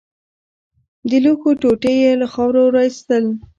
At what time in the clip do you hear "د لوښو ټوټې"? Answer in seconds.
1.09-1.93